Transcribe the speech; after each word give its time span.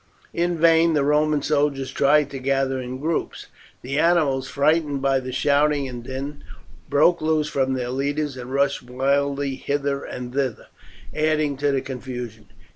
In 0.33 0.57
vain 0.57 0.93
the 0.95 1.03
Roman 1.03 1.43
soldiers 1.43 1.91
tried 1.91 2.31
to 2.31 2.39
gather 2.39 2.79
in 2.81 2.97
groups. 2.97 3.45
The 3.83 3.99
animals, 3.99 4.49
frightened 4.49 4.99
by 5.03 5.19
the 5.19 5.31
shouting 5.31 5.87
and 5.87 6.03
din, 6.03 6.43
broke 6.89 7.21
loose 7.21 7.47
from 7.49 7.73
their 7.73 7.91
leaders 7.91 8.35
and 8.35 8.51
rushed 8.51 8.81
wildly 8.81 9.53
hither 9.57 10.03
and 10.03 10.33
thither, 10.33 10.65
adding 11.13 11.55
to 11.57 11.71
the 11.71 11.81
confusion. 11.81 12.47